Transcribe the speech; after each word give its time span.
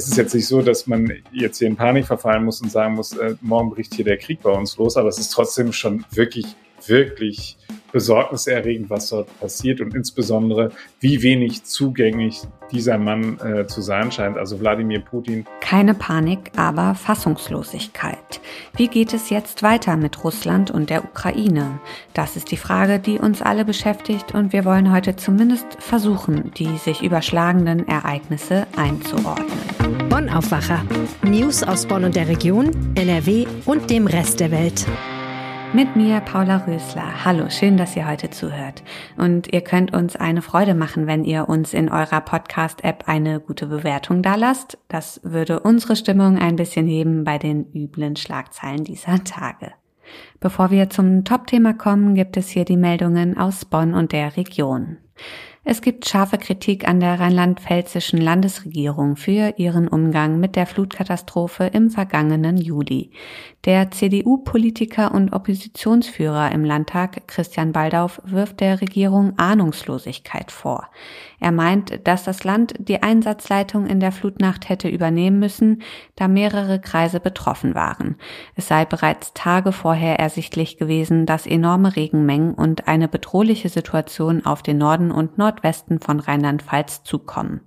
es 0.00 0.08
ist 0.08 0.16
jetzt 0.16 0.34
nicht 0.34 0.46
so, 0.46 0.62
dass 0.62 0.86
man 0.86 1.12
jetzt 1.30 1.58
hier 1.58 1.68
in 1.68 1.76
Panik 1.76 2.06
verfallen 2.06 2.44
muss 2.44 2.62
und 2.62 2.72
sagen 2.72 2.94
muss, 2.94 3.12
äh, 3.16 3.34
morgen 3.42 3.70
bricht 3.70 3.94
hier 3.94 4.04
der 4.04 4.16
Krieg 4.16 4.40
bei 4.42 4.50
uns 4.50 4.78
los, 4.78 4.96
aber 4.96 5.08
es 5.08 5.18
ist 5.18 5.28
trotzdem 5.28 5.72
schon 5.72 6.04
wirklich, 6.10 6.46
wirklich 6.86 7.58
besorgniserregend, 7.92 8.90
was 8.90 9.08
dort 9.08 9.28
passiert 9.40 9.80
und 9.80 9.94
insbesondere, 9.94 10.70
wie 11.00 11.22
wenig 11.22 11.64
zugänglich 11.64 12.42
dieser 12.70 12.98
Mann 12.98 13.38
äh, 13.40 13.66
zu 13.66 13.80
sein 13.80 14.12
scheint, 14.12 14.38
also 14.38 14.60
Wladimir 14.60 15.00
Putin. 15.00 15.44
Keine 15.60 15.94
Panik, 15.94 16.52
aber 16.56 16.94
Fassungslosigkeit. 16.94 18.40
Wie 18.76 18.88
geht 18.88 19.12
es 19.12 19.30
jetzt 19.30 19.62
weiter 19.62 19.96
mit 19.96 20.22
Russland 20.24 20.70
und 20.70 20.90
der 20.90 21.04
Ukraine? 21.04 21.80
Das 22.14 22.36
ist 22.36 22.50
die 22.50 22.56
Frage, 22.56 22.98
die 22.98 23.18
uns 23.18 23.42
alle 23.42 23.64
beschäftigt 23.64 24.34
und 24.34 24.52
wir 24.52 24.64
wollen 24.64 24.92
heute 24.92 25.16
zumindest 25.16 25.66
versuchen, 25.80 26.52
die 26.56 26.76
sich 26.78 27.02
überschlagenden 27.02 27.86
Ereignisse 27.88 28.66
einzuordnen. 28.76 29.48
Bonn 30.08 30.28
Aufwacher. 30.28 30.84
News 31.22 31.62
aus 31.62 31.86
Bonn 31.86 32.04
und 32.04 32.16
der 32.16 32.28
Region, 32.28 32.70
NRW 32.94 33.46
und 33.64 33.90
dem 33.90 34.06
Rest 34.06 34.40
der 34.40 34.50
Welt. 34.50 34.86
Mit 35.72 35.94
mir 35.94 36.18
Paula 36.18 36.56
Rösler. 36.66 37.24
Hallo, 37.24 37.48
schön, 37.48 37.76
dass 37.76 37.94
ihr 37.94 38.08
heute 38.08 38.28
zuhört. 38.28 38.82
Und 39.16 39.52
ihr 39.52 39.60
könnt 39.60 39.94
uns 39.94 40.16
eine 40.16 40.42
Freude 40.42 40.74
machen, 40.74 41.06
wenn 41.06 41.22
ihr 41.22 41.48
uns 41.48 41.74
in 41.74 41.88
eurer 41.88 42.20
Podcast-App 42.20 43.04
eine 43.06 43.38
gute 43.38 43.68
Bewertung 43.68 44.20
dalasst. 44.20 44.78
Das 44.88 45.20
würde 45.22 45.60
unsere 45.60 45.94
Stimmung 45.94 46.38
ein 46.38 46.56
bisschen 46.56 46.88
heben 46.88 47.22
bei 47.22 47.38
den 47.38 47.72
üblen 47.72 48.16
Schlagzeilen 48.16 48.82
dieser 48.82 49.22
Tage. 49.22 49.70
Bevor 50.40 50.72
wir 50.72 50.90
zum 50.90 51.24
Top-Thema 51.24 51.74
kommen, 51.74 52.16
gibt 52.16 52.36
es 52.36 52.48
hier 52.48 52.64
die 52.64 52.76
Meldungen 52.76 53.38
aus 53.38 53.64
Bonn 53.64 53.94
und 53.94 54.10
der 54.10 54.36
Region. 54.36 54.96
Es 55.62 55.82
gibt 55.82 56.08
scharfe 56.08 56.38
Kritik 56.38 56.88
an 56.88 57.00
der 57.00 57.20
rheinland-pfälzischen 57.20 58.18
Landesregierung 58.18 59.16
für 59.16 59.52
ihren 59.58 59.88
Umgang 59.88 60.40
mit 60.40 60.56
der 60.56 60.64
Flutkatastrophe 60.64 61.64
im 61.64 61.90
vergangenen 61.90 62.56
Juli. 62.56 63.10
Der 63.66 63.90
CDU-Politiker 63.90 65.12
und 65.12 65.34
Oppositionsführer 65.34 66.50
im 66.52 66.64
Landtag 66.64 67.28
Christian 67.28 67.72
Baldauf 67.72 68.22
wirft 68.24 68.60
der 68.60 68.80
Regierung 68.80 69.38
Ahnungslosigkeit 69.38 70.50
vor. 70.50 70.88
Er 71.40 71.52
meint, 71.52 72.06
dass 72.06 72.24
das 72.24 72.42
Land 72.42 72.72
die 72.78 73.02
Einsatzleitung 73.02 73.86
in 73.86 74.00
der 74.00 74.12
Flutnacht 74.12 74.70
hätte 74.70 74.88
übernehmen 74.88 75.38
müssen, 75.38 75.82
da 76.16 76.26
mehrere 76.26 76.80
Kreise 76.80 77.20
betroffen 77.20 77.74
waren. 77.74 78.16
Es 78.54 78.68
sei 78.68 78.86
bereits 78.86 79.34
Tage 79.34 79.72
vorher 79.72 80.18
ersichtlich 80.18 80.78
gewesen, 80.78 81.26
dass 81.26 81.46
enorme 81.46 81.96
Regenmengen 81.96 82.54
und 82.54 82.88
eine 82.88 83.08
bedrohliche 83.08 83.68
Situation 83.68 84.46
auf 84.46 84.62
den 84.62 84.78
Norden 84.78 85.10
und 85.10 85.36
Nordwesten 85.50 85.98
von 85.98 86.20
Rheinland-Pfalz 86.20 87.02
zukommen. 87.02 87.62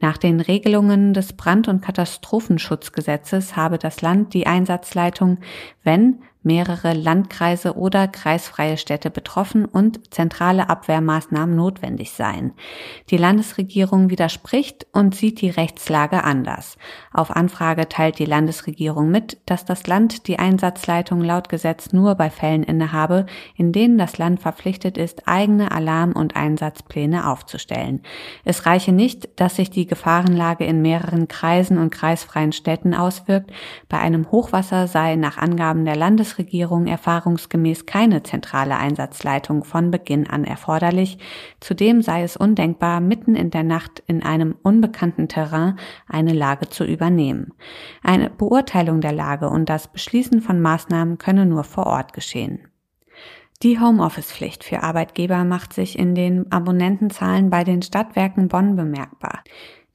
Nach 0.00 0.18
den 0.18 0.40
Regelungen 0.40 1.14
des 1.14 1.34
Brand- 1.34 1.68
und 1.68 1.80
Katastrophenschutzgesetzes 1.80 3.54
habe 3.54 3.78
das 3.78 4.02
Land 4.02 4.34
die 4.34 4.48
Einsatzleitung, 4.48 5.38
wenn 5.84 6.22
mehrere 6.42 6.92
Landkreise 6.92 7.76
oder 7.76 8.08
kreisfreie 8.08 8.76
Städte 8.76 9.10
betroffen 9.10 9.64
und 9.64 10.12
zentrale 10.12 10.68
Abwehrmaßnahmen 10.68 11.54
notwendig 11.54 12.12
seien. 12.12 12.52
Die 13.10 13.16
Landesregierung 13.16 14.10
widerspricht 14.10 14.86
und 14.92 15.14
sieht 15.14 15.40
die 15.40 15.50
Rechtslage 15.50 16.24
anders. 16.24 16.76
Auf 17.12 17.30
Anfrage 17.30 17.88
teilt 17.88 18.18
die 18.18 18.24
Landesregierung 18.24 19.10
mit, 19.10 19.38
dass 19.46 19.64
das 19.64 19.86
Land 19.86 20.26
die 20.26 20.38
Einsatzleitung 20.38 21.22
laut 21.22 21.48
Gesetz 21.48 21.92
nur 21.92 22.14
bei 22.16 22.30
Fällen 22.30 22.62
innehabe, 22.62 23.26
in 23.56 23.72
denen 23.72 23.98
das 23.98 24.18
Land 24.18 24.40
verpflichtet 24.40 24.98
ist, 24.98 25.28
eigene 25.28 25.70
Alarm- 25.70 26.12
und 26.12 26.36
Einsatzpläne 26.36 27.28
aufzustellen. 27.28 28.02
Es 28.44 28.66
reiche 28.66 28.92
nicht, 28.92 29.40
dass 29.40 29.56
sich 29.56 29.70
die 29.70 29.86
Gefahrenlage 29.86 30.64
in 30.64 30.82
mehreren 30.82 31.28
Kreisen 31.28 31.78
und 31.78 31.90
kreisfreien 31.90 32.52
Städten 32.52 32.94
auswirkt. 32.94 33.52
Bei 33.88 33.98
einem 33.98 34.30
Hochwasser 34.30 34.88
sei 34.88 35.16
nach 35.16 35.38
Angaben 35.38 35.84
der 35.84 35.96
Landes 35.96 36.31
Bundesregierung 36.32 36.86
erfahrungsgemäß 36.86 37.84
keine 37.84 38.22
zentrale 38.22 38.78
Einsatzleitung 38.78 39.64
von 39.64 39.90
Beginn 39.90 40.26
an 40.26 40.44
erforderlich. 40.44 41.18
Zudem 41.60 42.00
sei 42.00 42.22
es 42.22 42.38
undenkbar, 42.38 43.00
mitten 43.00 43.34
in 43.36 43.50
der 43.50 43.64
Nacht 43.64 44.02
in 44.06 44.22
einem 44.22 44.54
unbekannten 44.62 45.28
Terrain 45.28 45.78
eine 46.08 46.32
Lage 46.32 46.70
zu 46.70 46.84
übernehmen. 46.84 47.52
Eine 48.02 48.30
Beurteilung 48.30 49.02
der 49.02 49.12
Lage 49.12 49.50
und 49.50 49.68
das 49.68 49.88
Beschließen 49.88 50.40
von 50.40 50.62
Maßnahmen 50.62 51.18
könne 51.18 51.44
nur 51.44 51.64
vor 51.64 51.86
Ort 51.86 52.14
geschehen. 52.14 52.60
Die 53.62 53.78
Homeoffice-Pflicht 53.78 54.64
für 54.64 54.82
Arbeitgeber 54.82 55.44
macht 55.44 55.74
sich 55.74 55.98
in 55.98 56.14
den 56.14 56.50
Abonnentenzahlen 56.50 57.50
bei 57.50 57.62
den 57.62 57.82
Stadtwerken 57.82 58.48
Bonn 58.48 58.74
bemerkbar. 58.74 59.44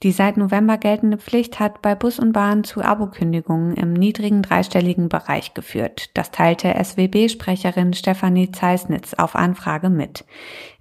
Die 0.04 0.12
seit 0.12 0.38
November 0.38 0.78
geltende 0.78 1.18
Pflicht 1.18 1.60
hat 1.60 1.82
bei 1.82 1.96
Bus 1.96 2.20
und 2.20 2.32
Bahn 2.32 2.64
zu 2.64 2.84
Abokündigungen 2.84 3.74
im 3.74 3.94
niedrigen 3.94 4.44
dreistelligen 4.44 5.10
Bereich 5.10 5.56
geführt. 5.56 6.12
Das 6.14 6.30
teilte 6.30 6.76
SWB-Sprecherin 6.76 7.94
Stefanie 7.94 8.52
Zeisnitz 8.52 9.16
auf 9.16 9.36
Anfrage 9.36 9.90
mit. 9.90 10.24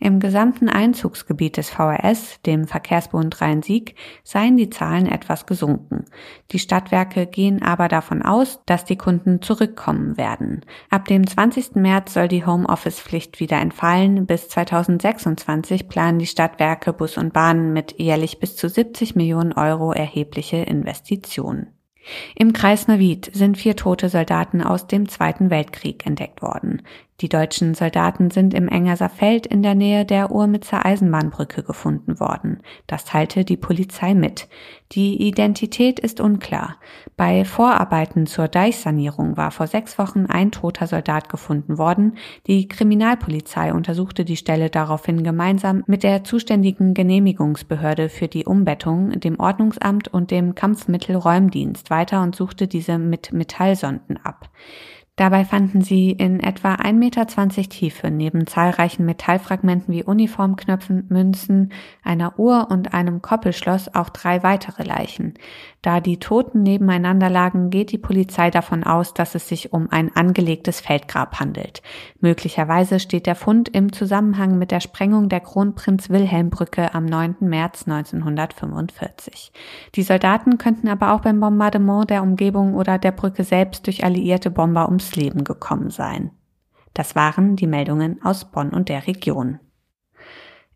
Im 0.00 0.20
gesamten 0.20 0.68
Einzugsgebiet 0.68 1.56
des 1.56 1.70
VRS, 1.70 2.42
dem 2.44 2.66
Verkehrsbund 2.66 3.40
Rhein-Sieg, 3.40 3.94
seien 4.22 4.58
die 4.58 4.68
Zahlen 4.68 5.06
etwas 5.06 5.46
gesunken. 5.46 6.04
Die 6.52 6.58
Stadtwerke 6.58 7.26
gehen 7.26 7.62
aber 7.62 7.88
davon 7.88 8.20
aus, 8.20 8.60
dass 8.66 8.84
die 8.84 8.98
Kunden 8.98 9.40
zurückkommen 9.40 10.18
werden. 10.18 10.60
Ab 10.90 11.06
dem 11.06 11.26
20. 11.26 11.76
März 11.76 12.12
soll 12.12 12.28
die 12.28 12.44
Homeoffice-Pflicht 12.44 13.40
wieder 13.40 13.58
entfallen. 13.62 14.26
Bis 14.26 14.50
2026 14.50 15.88
planen 15.88 16.18
die 16.18 16.26
Stadtwerke 16.26 16.92
Bus 16.92 17.16
und 17.16 17.32
Bahn 17.32 17.72
mit 17.72 17.98
jährlich 17.98 18.40
bis 18.40 18.56
zu 18.56 18.68
70 18.68 19.05
50 19.06 19.14
Millionen 19.14 19.52
Euro 19.52 19.92
erhebliche 19.92 20.56
Investitionen. 20.56 21.68
Im 22.34 22.52
Kreis 22.52 22.88
Neuwied 22.88 23.30
sind 23.32 23.58
vier 23.58 23.76
tote 23.76 24.08
Soldaten 24.08 24.62
aus 24.62 24.86
dem 24.86 25.08
Zweiten 25.08 25.50
Weltkrieg 25.50 26.06
entdeckt 26.06 26.42
worden. 26.42 26.82
Die 27.22 27.30
deutschen 27.30 27.74
Soldaten 27.74 28.30
sind 28.30 28.52
im 28.52 28.68
Engerser 28.68 29.08
Feld 29.08 29.46
in 29.46 29.62
der 29.62 29.74
Nähe 29.74 30.04
der 30.04 30.30
Urmitzer 30.30 30.84
Eisenbahnbrücke 30.84 31.62
gefunden 31.62 32.20
worden. 32.20 32.60
Das 32.86 33.06
teilte 33.06 33.46
die 33.46 33.56
Polizei 33.56 34.12
mit. 34.12 34.48
Die 34.92 35.26
Identität 35.26 35.98
ist 35.98 36.20
unklar. 36.20 36.76
Bei 37.16 37.46
Vorarbeiten 37.46 38.26
zur 38.26 38.48
Deichsanierung 38.48 39.38
war 39.38 39.50
vor 39.50 39.66
sechs 39.66 39.98
Wochen 39.98 40.26
ein 40.26 40.52
toter 40.52 40.86
Soldat 40.86 41.30
gefunden 41.30 41.78
worden. 41.78 42.18
Die 42.46 42.68
Kriminalpolizei 42.68 43.72
untersuchte 43.72 44.26
die 44.26 44.36
Stelle 44.36 44.68
daraufhin 44.68 45.24
gemeinsam 45.24 45.84
mit 45.86 46.02
der 46.02 46.22
zuständigen 46.22 46.92
Genehmigungsbehörde 46.92 48.10
für 48.10 48.28
die 48.28 48.44
Umbettung, 48.44 49.18
dem 49.20 49.40
Ordnungsamt 49.40 50.08
und 50.08 50.30
dem 50.30 50.54
Kampfmittelräumdienst 50.54 51.88
weiter 51.88 52.22
und 52.22 52.36
suchte 52.36 52.68
diese 52.68 52.98
mit 52.98 53.32
Metallsonden 53.32 54.18
ab. 54.22 54.50
Dabei 55.16 55.46
fanden 55.46 55.80
sie 55.80 56.10
in 56.10 56.40
etwa 56.40 56.74
1,20 56.74 56.92
Meter 56.92 57.26
Tiefe 57.70 58.10
neben 58.10 58.46
zahlreichen 58.46 59.06
Metallfragmenten 59.06 59.94
wie 59.94 60.04
Uniformknöpfen, 60.04 61.06
Münzen, 61.08 61.72
einer 62.02 62.38
Uhr 62.38 62.68
und 62.70 62.92
einem 62.92 63.22
Koppelschloss 63.22 63.94
auch 63.94 64.10
drei 64.10 64.42
weitere 64.42 64.82
Leichen. 64.82 65.32
Da 65.86 66.00
die 66.00 66.18
Toten 66.18 66.64
nebeneinander 66.64 67.30
lagen, 67.30 67.70
geht 67.70 67.92
die 67.92 67.98
Polizei 67.98 68.50
davon 68.50 68.82
aus, 68.82 69.14
dass 69.14 69.36
es 69.36 69.46
sich 69.46 69.72
um 69.72 69.88
ein 69.88 70.10
angelegtes 70.16 70.80
Feldgrab 70.80 71.38
handelt. 71.38 71.80
Möglicherweise 72.18 72.98
steht 72.98 73.24
der 73.24 73.36
Fund 73.36 73.68
im 73.68 73.92
Zusammenhang 73.92 74.58
mit 74.58 74.72
der 74.72 74.80
Sprengung 74.80 75.28
der 75.28 75.38
Kronprinz 75.38 76.10
Wilhelm 76.10 76.50
Brücke 76.50 76.92
am 76.92 77.04
9. 77.04 77.36
März 77.38 77.86
1945. 77.86 79.52
Die 79.94 80.02
Soldaten 80.02 80.58
könnten 80.58 80.88
aber 80.88 81.12
auch 81.12 81.20
beim 81.20 81.38
Bombardement 81.38 82.10
der 82.10 82.24
Umgebung 82.24 82.74
oder 82.74 82.98
der 82.98 83.12
Brücke 83.12 83.44
selbst 83.44 83.86
durch 83.86 84.02
alliierte 84.02 84.50
Bomber 84.50 84.86
ums 84.86 85.14
Leben 85.14 85.44
gekommen 85.44 85.90
sein. 85.90 86.32
Das 86.94 87.14
waren 87.14 87.54
die 87.54 87.68
Meldungen 87.68 88.20
aus 88.24 88.46
Bonn 88.46 88.70
und 88.70 88.88
der 88.88 89.06
Region. 89.06 89.60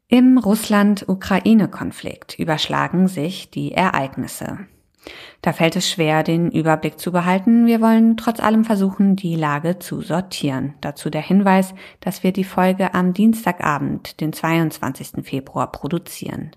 Im 0.06 0.38
Russland-Ukraine-Konflikt 0.38 2.38
überschlagen 2.38 3.08
sich 3.08 3.50
die 3.50 3.72
Ereignisse. 3.72 4.68
Da 5.42 5.52
fällt 5.52 5.76
es 5.76 5.88
schwer, 5.90 6.22
den 6.22 6.50
Überblick 6.50 6.98
zu 6.98 7.12
behalten. 7.12 7.66
Wir 7.66 7.80
wollen 7.80 8.16
trotz 8.16 8.40
allem 8.40 8.64
versuchen, 8.64 9.16
die 9.16 9.34
Lage 9.34 9.78
zu 9.78 10.02
sortieren. 10.02 10.74
Dazu 10.80 11.08
der 11.08 11.22
Hinweis, 11.22 11.74
dass 12.00 12.22
wir 12.22 12.32
die 12.32 12.44
Folge 12.44 12.92
am 12.94 13.14
Dienstagabend, 13.14 14.20
den 14.20 14.32
22. 14.32 15.24
Februar, 15.24 15.72
produzieren. 15.72 16.50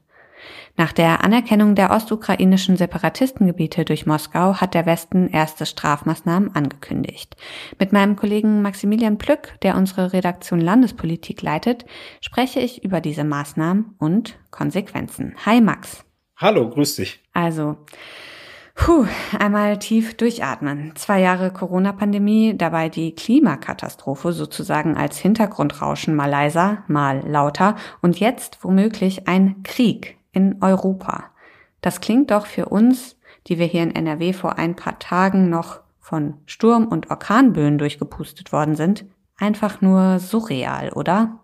Nach 0.75 0.91
der 0.91 1.23
Anerkennung 1.23 1.75
der 1.75 1.91
ostukrainischen 1.91 2.77
Separatistengebiete 2.77 3.85
durch 3.85 4.05
Moskau 4.05 4.55
hat 4.55 4.73
der 4.73 4.85
Westen 4.85 5.29
erste 5.29 5.65
Strafmaßnahmen 5.65 6.55
angekündigt. 6.55 7.37
Mit 7.79 7.93
meinem 7.93 8.15
Kollegen 8.15 8.61
Maximilian 8.61 9.17
Plück, 9.17 9.59
der 9.61 9.77
unsere 9.77 10.13
Redaktion 10.13 10.59
Landespolitik 10.59 11.41
leitet, 11.41 11.85
spreche 12.21 12.59
ich 12.59 12.83
über 12.83 13.01
diese 13.01 13.23
Maßnahmen 13.23 13.95
und 13.99 14.37
Konsequenzen. 14.49 15.35
Hi 15.45 15.61
Max. 15.61 16.03
Hallo, 16.37 16.69
grüß 16.69 16.95
dich. 16.95 17.21
Also, 17.33 17.77
Puh, 18.75 19.05
einmal 19.37 19.77
tief 19.77 20.17
durchatmen. 20.17 20.93
Zwei 20.95 21.21
Jahre 21.21 21.53
Corona-Pandemie, 21.53 22.57
dabei 22.57 22.89
die 22.89 23.13
Klimakatastrophe 23.13 24.33
sozusagen 24.33 24.97
als 24.97 25.19
Hintergrundrauschen 25.19 26.15
mal 26.15 26.29
leiser, 26.29 26.83
mal 26.87 27.19
lauter 27.27 27.75
und 28.01 28.19
jetzt 28.19 28.63
womöglich 28.63 29.27
ein 29.27 29.61
Krieg 29.63 30.17
in 30.31 30.57
Europa. 30.61 31.31
Das 31.81 32.01
klingt 32.01 32.31
doch 32.31 32.47
für 32.47 32.65
uns, 32.65 33.19
die 33.47 33.59
wir 33.59 33.67
hier 33.67 33.83
in 33.83 33.95
NRW 33.95 34.33
vor 34.33 34.57
ein 34.57 34.75
paar 34.75 34.97
Tagen 34.97 35.49
noch 35.49 35.81
von 35.99 36.35
Sturm- 36.45 36.87
und 36.87 37.11
Orkanböen 37.11 37.77
durchgepustet 37.77 38.51
worden 38.51 38.75
sind, 38.75 39.05
einfach 39.37 39.81
nur 39.81 40.19
surreal, 40.19 40.91
oder? 40.93 41.39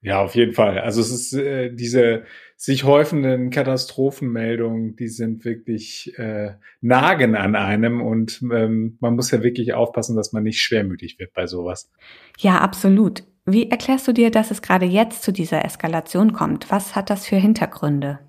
Ja, 0.00 0.20
auf 0.20 0.34
jeden 0.34 0.52
Fall. 0.52 0.80
Also 0.80 1.00
es 1.00 1.10
ist 1.12 1.32
äh, 1.32 1.72
diese 1.72 2.24
sich 2.62 2.84
häufenden 2.84 3.50
Katastrophenmeldungen, 3.50 4.94
die 4.94 5.08
sind 5.08 5.44
wirklich 5.44 6.16
äh, 6.16 6.52
nagen 6.80 7.34
an 7.34 7.56
einem 7.56 8.00
und 8.00 8.40
ähm, 8.54 8.98
man 9.00 9.16
muss 9.16 9.32
ja 9.32 9.42
wirklich 9.42 9.74
aufpassen, 9.74 10.14
dass 10.14 10.32
man 10.32 10.44
nicht 10.44 10.60
schwermütig 10.60 11.18
wird 11.18 11.32
bei 11.34 11.48
sowas. 11.48 11.90
Ja, 12.38 12.60
absolut. 12.60 13.24
Wie 13.46 13.68
erklärst 13.68 14.06
du 14.06 14.12
dir, 14.12 14.30
dass 14.30 14.52
es 14.52 14.62
gerade 14.62 14.86
jetzt 14.86 15.24
zu 15.24 15.32
dieser 15.32 15.64
Eskalation 15.64 16.34
kommt? 16.34 16.70
Was 16.70 16.94
hat 16.94 17.10
das 17.10 17.26
für 17.26 17.34
Hintergründe? 17.34 18.20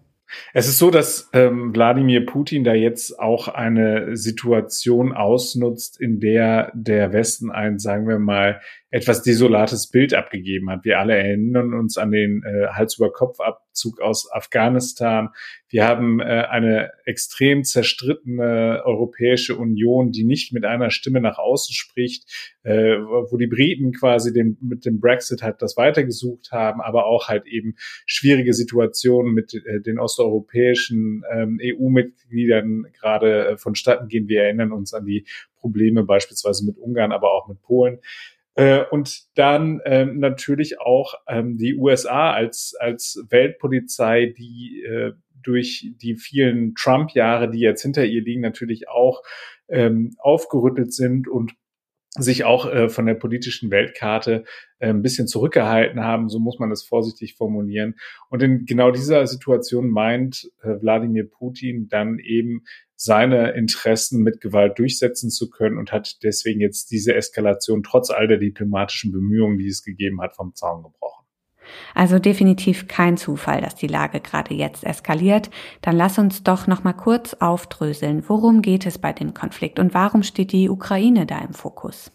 Es 0.51 0.67
ist 0.67 0.79
so, 0.79 0.89
dass 0.89 1.29
ähm, 1.33 1.75
Wladimir 1.75 2.25
Putin 2.25 2.63
da 2.63 2.73
jetzt 2.73 3.19
auch 3.19 3.47
eine 3.47 4.17
Situation 4.17 5.13
ausnutzt, 5.13 6.01
in 6.01 6.19
der 6.19 6.71
der 6.73 7.13
Westen 7.13 7.51
ein, 7.51 7.77
sagen 7.77 8.07
wir 8.07 8.17
mal, 8.17 8.61
etwas 8.93 9.23
desolates 9.23 9.87
Bild 9.89 10.13
abgegeben 10.13 10.69
hat. 10.69 10.85
Wir 10.85 10.99
alle 10.99 11.17
erinnern 11.17 11.73
uns 11.73 11.97
an 11.97 12.11
den 12.11 12.43
äh, 12.43 12.67
Hals-über-Kopf-Abzug 12.67 13.99
aus 13.99 14.31
Afghanistan. 14.31 15.29
Wir 15.67 15.87
haben 15.87 16.19
äh, 16.19 16.23
eine 16.23 16.91
extrem 17.03 17.63
zerstrittene 17.63 18.83
Europäische 18.85 19.55
Union, 19.55 20.11
die 20.11 20.23
nicht 20.23 20.53
mit 20.53 20.63
einer 20.63 20.91
Stimme 20.91 21.21
nach 21.21 21.39
außen 21.39 21.73
spricht, 21.73 22.29
äh, 22.61 22.97
wo 22.99 23.35
die 23.37 23.47
Briten 23.47 23.93
quasi 23.93 24.31
den, 24.31 24.59
mit 24.61 24.85
dem 24.85 24.99
Brexit 24.99 25.41
halt 25.41 25.63
das 25.63 25.75
weitergesucht 25.75 26.51
haben, 26.51 26.79
aber 26.79 27.07
auch 27.07 27.29
halt 27.29 27.47
eben 27.47 27.73
schwierige 28.05 28.53
Situationen 28.53 29.33
mit 29.33 29.55
äh, 29.55 29.81
den 29.81 29.97
osteuropäischen 29.97 31.23
ähm, 31.33 31.59
EU-Mitgliedern 31.59 32.85
gerade 32.93 33.47
äh, 33.47 33.57
vonstatten 33.57 34.07
gehen. 34.07 34.27
Wir 34.27 34.43
erinnern 34.43 34.71
uns 34.71 34.93
an 34.93 35.05
die 35.05 35.25
Probleme 35.63 36.03
beispielsweise 36.03 36.63
mit 36.63 36.77
Ungarn, 36.77 37.11
aber 37.11 37.31
auch 37.31 37.47
mit 37.47 37.59
Polen. 37.63 37.99
Äh, 38.55 38.83
und 38.91 39.23
dann 39.35 39.81
ähm, 39.85 40.19
natürlich 40.19 40.79
auch 40.79 41.15
ähm, 41.27 41.57
die 41.57 41.75
USA 41.75 42.31
als, 42.31 42.75
als 42.79 43.23
Weltpolizei, 43.29 44.33
die 44.37 44.83
äh, 44.83 45.13
durch 45.41 45.91
die 46.01 46.15
vielen 46.15 46.75
Trump-Jahre, 46.75 47.49
die 47.49 47.59
jetzt 47.59 47.81
hinter 47.81 48.05
ihr 48.05 48.21
liegen, 48.21 48.41
natürlich 48.41 48.87
auch 48.87 49.21
ähm, 49.67 50.15
aufgerüttelt 50.19 50.93
sind 50.93 51.27
und 51.27 51.53
sich 52.15 52.43
auch 52.43 52.65
äh, 52.67 52.89
von 52.89 53.05
der 53.05 53.15
politischen 53.15 53.71
Weltkarte 53.71 54.43
äh, 54.79 54.89
ein 54.89 55.01
bisschen 55.01 55.27
zurückgehalten 55.27 56.01
haben, 56.01 56.29
so 56.29 56.39
muss 56.39 56.59
man 56.59 56.69
das 56.69 56.83
vorsichtig 56.83 57.35
formulieren. 57.35 57.95
Und 58.29 58.43
in 58.43 58.65
genau 58.65 58.91
dieser 58.91 59.25
Situation 59.25 59.89
meint 59.89 60.51
äh, 60.61 60.79
Wladimir 60.81 61.27
Putin 61.29 61.87
dann 61.89 62.19
eben 62.19 62.63
seine 62.95 63.51
Interessen 63.51 64.21
mit 64.21 64.41
Gewalt 64.41 64.77
durchsetzen 64.77 65.29
zu 65.29 65.49
können 65.49 65.77
und 65.77 65.91
hat 65.91 66.23
deswegen 66.23 66.61
jetzt 66.61 66.91
diese 66.91 67.15
Eskalation 67.15 67.83
trotz 67.83 68.11
all 68.11 68.27
der 68.27 68.37
diplomatischen 68.37 69.11
Bemühungen, 69.11 69.57
die 69.57 69.67
es 69.67 69.83
gegeben 69.83 70.21
hat, 70.21 70.35
vom 70.35 70.53
Zaun 70.53 70.83
gebrochen. 70.83 71.22
Also 71.95 72.19
definitiv 72.19 72.87
kein 72.87 73.17
Zufall, 73.17 73.61
dass 73.61 73.75
die 73.75 73.87
Lage 73.87 74.19
gerade 74.19 74.53
jetzt 74.53 74.83
eskaliert. 74.83 75.49
Dann 75.81 75.95
lass 75.95 76.19
uns 76.19 76.43
doch 76.43 76.67
noch 76.67 76.83
mal 76.83 76.93
kurz 76.93 77.33
aufdröseln. 77.35 78.23
Worum 78.27 78.61
geht 78.61 78.85
es 78.85 78.97
bei 78.97 79.13
dem 79.13 79.33
Konflikt 79.33 79.79
und 79.79 79.93
warum 79.93 80.23
steht 80.23 80.51
die 80.51 80.69
Ukraine 80.69 81.25
da 81.25 81.39
im 81.39 81.53
Fokus? 81.53 82.11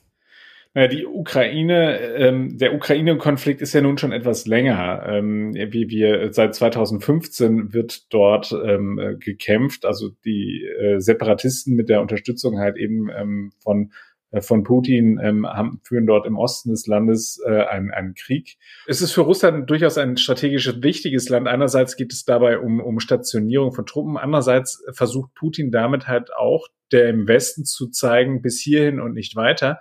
Naja, 0.75 0.89
die 0.89 1.07
Ukraine, 1.07 1.99
ähm, 2.17 2.59
der 2.59 2.75
Ukraine-Konflikt 2.75 3.63
ist 3.63 3.73
ja 3.73 3.81
nun 3.81 3.99
schon 3.99 4.13
etwas 4.13 4.47
länger. 4.47 5.03
Ähm, 5.09 5.55
wie 5.55 5.89
wir 5.89 6.33
seit 6.33 6.55
2015 6.55 7.73
wird 7.73 8.13
dort 8.13 8.53
ähm, 8.53 9.17
gekämpft. 9.19 9.85
Also 9.85 10.11
die 10.25 10.65
äh, 10.65 11.01
Separatisten 11.01 11.75
mit 11.75 11.89
der 11.89 12.03
Unterstützung 12.03 12.59
halt 12.59 12.77
eben 12.77 13.09
ähm, 13.11 13.51
von 13.59 13.93
von 14.41 14.63
Putin 14.63 15.19
ähm, 15.23 15.47
haben, 15.47 15.81
führen 15.85 16.07
dort 16.07 16.27
im 16.27 16.37
Osten 16.37 16.71
des 16.71 16.87
Landes 16.87 17.41
äh, 17.47 17.63
einen, 17.63 17.91
einen 17.91 18.15
Krieg. 18.15 18.59
Es 18.87 19.01
ist 19.01 19.13
für 19.13 19.23
Russland 19.23 19.69
durchaus 19.71 19.97
ein 19.97 20.17
strategisch 20.17 20.71
wichtiges 20.83 21.29
Land. 21.29 21.49
Einerseits 21.49 21.97
geht 21.97 22.13
es 22.13 22.25
dabei 22.25 22.59
um, 22.59 22.81
um 22.81 23.01
Stationierung 23.01 23.73
von 23.73 23.87
Truppen. 23.87 24.17
Andererseits 24.19 24.85
versucht 24.93 25.35
Putin 25.35 25.71
damit 25.71 26.09
halt 26.09 26.33
auch 26.35 26.69
der 26.93 27.09
im 27.11 27.29
Westen 27.29 27.65
zu 27.65 27.89
zeigen, 27.89 28.41
bis 28.43 28.61
hierhin 28.61 29.01
und 29.01 29.13
nicht 29.13 29.37
weiter. 29.37 29.79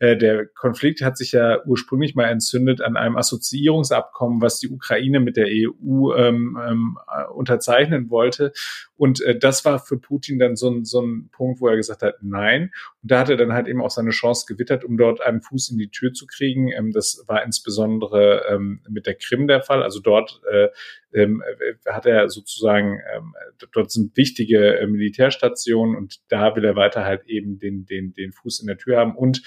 Äh, 0.00 0.16
der 0.16 0.46
Konflikt 0.46 1.02
hat 1.02 1.18
sich 1.18 1.32
ja 1.32 1.62
ursprünglich 1.66 2.14
mal 2.14 2.24
entzündet 2.24 2.80
an 2.80 2.96
einem 2.96 3.16
Assoziierungsabkommen, 3.16 4.40
was 4.40 4.58
die 4.58 4.70
Ukraine 4.70 5.20
mit 5.20 5.36
der 5.36 5.46
EU 5.48 6.14
ähm, 6.14 6.58
ähm, 6.66 6.98
unterzeichnen 7.34 8.08
wollte. 8.08 8.52
Und 8.96 9.20
äh, 9.20 9.38
das 9.38 9.64
war 9.66 9.78
für 9.78 9.98
Putin 9.98 10.38
dann 10.38 10.56
so 10.56 10.70
ein, 10.70 10.84
so 10.86 11.02
ein 11.02 11.28
Punkt, 11.32 11.60
wo 11.60 11.68
er 11.68 11.76
gesagt 11.76 12.02
hat, 12.02 12.16
nein. 12.22 12.72
Und 13.02 13.10
da 13.10 13.20
hat 13.20 13.28
er 13.28 13.36
dann 13.36 13.52
halt 13.52 13.68
eben 13.68 13.82
auch 13.82 13.90
seine 13.90 14.10
Chance 14.10 14.46
gewittert, 14.48 14.84
um 14.84 14.96
dort 14.96 15.20
einen 15.20 15.42
Fuß 15.42 15.70
in 15.70 15.78
die 15.78 15.90
Tür 15.90 16.14
zu 16.14 16.26
kriegen. 16.26 16.68
Ähm, 16.68 16.92
das 16.92 17.22
war 17.26 17.44
insbesondere 17.44 18.46
ähm, 18.48 18.80
mit 18.88 19.06
der 19.06 19.16
Krim 19.16 19.48
der 19.48 19.62
Fall. 19.62 19.82
Also 19.82 20.00
dort 20.00 20.40
äh, 20.50 20.68
ähm, 21.12 21.42
hat 21.86 22.06
er 22.06 22.28
sozusagen, 22.28 23.00
ähm, 23.14 23.34
dort 23.72 23.90
sind 23.90 24.16
wichtige 24.16 24.78
äh, 24.78 24.86
Militärstationen 24.86 25.96
und 25.96 26.20
da 26.28 26.54
will 26.56 26.64
er 26.64 26.76
weiter 26.76 27.04
halt 27.04 27.26
eben 27.26 27.58
den, 27.58 27.86
den, 27.86 28.12
den 28.14 28.32
Fuß 28.32 28.60
in 28.60 28.66
der 28.66 28.78
Tür 28.78 28.98
haben. 28.98 29.16
Und 29.16 29.42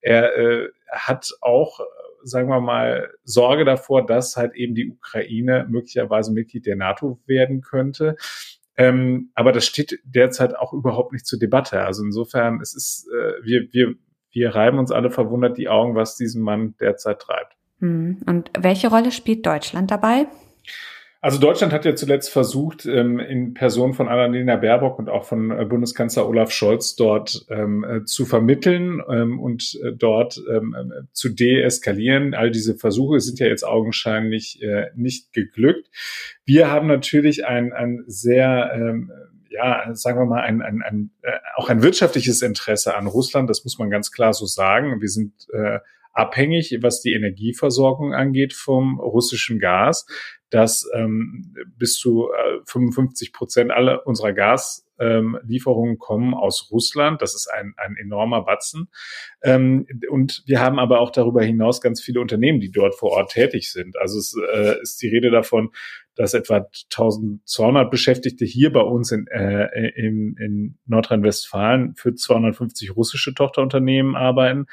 er 0.00 0.36
äh, 0.36 0.68
hat 0.90 1.30
auch, 1.40 1.80
sagen 2.22 2.48
wir 2.48 2.60
mal, 2.60 3.10
Sorge 3.24 3.64
davor, 3.64 4.04
dass 4.04 4.36
halt 4.36 4.54
eben 4.54 4.74
die 4.74 4.90
Ukraine 4.90 5.66
möglicherweise 5.68 6.32
Mitglied 6.32 6.66
der 6.66 6.76
NATO 6.76 7.20
werden 7.26 7.60
könnte. 7.60 8.16
Ähm, 8.76 9.30
aber 9.34 9.52
das 9.52 9.66
steht 9.66 10.00
derzeit 10.04 10.54
auch 10.54 10.72
überhaupt 10.72 11.12
nicht 11.12 11.26
zur 11.26 11.38
Debatte. 11.38 11.82
Also 11.82 12.04
insofern, 12.04 12.60
es 12.60 12.74
ist, 12.74 13.08
äh, 13.08 13.42
wir, 13.42 13.72
wir, 13.72 13.94
wir 14.30 14.54
reiben 14.54 14.78
uns 14.78 14.90
alle 14.90 15.10
verwundert 15.10 15.56
die 15.56 15.68
Augen, 15.68 15.94
was 15.94 16.16
diesen 16.16 16.42
Mann 16.42 16.74
derzeit 16.78 17.20
treibt. 17.20 17.56
Hm. 17.80 18.18
Und 18.26 18.50
welche 18.58 18.88
Rolle 18.88 19.12
spielt 19.12 19.46
Deutschland 19.46 19.90
dabei? 19.90 20.26
Also 21.26 21.40
Deutschland 21.40 21.72
hat 21.72 21.84
ja 21.84 21.96
zuletzt 21.96 22.30
versucht, 22.30 22.86
ähm, 22.86 23.18
in 23.18 23.52
Person 23.52 23.94
von 23.94 24.06
Annalena 24.06 24.54
Baerbock 24.54 24.96
und 25.00 25.08
auch 25.08 25.24
von 25.24 25.50
äh, 25.50 25.64
Bundeskanzler 25.64 26.28
Olaf 26.28 26.52
Scholz 26.52 26.94
dort 26.94 27.44
ähm, 27.50 27.82
äh, 27.82 28.04
zu 28.04 28.26
vermitteln 28.26 29.02
ähm, 29.10 29.40
und 29.40 29.76
äh, 29.82 29.90
dort 29.92 30.40
zu 31.12 31.28
deeskalieren. 31.28 32.34
All 32.34 32.52
diese 32.52 32.76
Versuche 32.76 33.18
sind 33.18 33.40
ja 33.40 33.48
jetzt 33.48 33.64
augenscheinlich 33.64 34.60
nicht 34.94 35.32
geglückt. 35.32 35.88
Wir 36.44 36.70
haben 36.70 36.86
natürlich 36.86 37.44
ein, 37.44 37.72
ein 37.72 38.04
sehr 38.06 38.94
ja, 39.50 39.94
sagen 39.94 40.20
wir 40.20 40.26
mal, 40.26 40.42
ein, 40.42 40.62
ein, 40.62 40.82
ein, 40.82 41.10
auch 41.56 41.68
ein 41.68 41.82
wirtschaftliches 41.82 42.42
Interesse 42.42 42.94
an 42.94 43.06
Russland. 43.06 43.50
Das 43.50 43.64
muss 43.64 43.78
man 43.78 43.90
ganz 43.90 44.12
klar 44.12 44.32
so 44.32 44.46
sagen. 44.46 45.00
Wir 45.00 45.08
sind 45.08 45.32
abhängig, 46.12 46.78
was 46.80 47.00
die 47.00 47.12
Energieversorgung 47.12 48.14
angeht, 48.14 48.52
vom 48.54 48.98
russischen 49.00 49.58
Gas 49.58 50.06
dass 50.50 50.88
ähm, 50.94 51.54
bis 51.76 51.98
zu 51.98 52.28
äh, 52.30 52.60
55 52.66 53.32
Prozent 53.32 53.70
aller 53.72 54.06
unserer 54.06 54.32
Gaslieferungen 54.32 55.94
ähm, 55.94 55.98
kommen 55.98 56.34
aus 56.34 56.68
Russland. 56.70 57.20
Das 57.20 57.34
ist 57.34 57.48
ein, 57.52 57.74
ein 57.76 57.96
enormer 57.96 58.42
Batzen. 58.42 58.88
Ähm, 59.42 59.86
und 60.08 60.44
wir 60.46 60.60
haben 60.60 60.78
aber 60.78 61.00
auch 61.00 61.10
darüber 61.10 61.42
hinaus 61.42 61.80
ganz 61.80 62.00
viele 62.00 62.20
Unternehmen, 62.20 62.60
die 62.60 62.70
dort 62.70 62.94
vor 62.94 63.10
Ort 63.10 63.32
tätig 63.32 63.72
sind. 63.72 63.98
Also 63.98 64.18
es 64.18 64.36
äh, 64.52 64.80
ist 64.80 65.02
die 65.02 65.08
Rede 65.08 65.30
davon, 65.30 65.70
dass 66.14 66.32
etwa 66.32 66.68
1200 66.92 67.90
Beschäftigte 67.90 68.44
hier 68.44 68.72
bei 68.72 68.80
uns 68.80 69.10
in, 69.10 69.26
äh, 69.26 69.90
in, 69.96 70.36
in 70.38 70.78
Nordrhein-Westfalen 70.86 71.94
für 71.96 72.14
250 72.14 72.94
russische 72.96 73.34
Tochterunternehmen 73.34 74.14
arbeiten. 74.14 74.66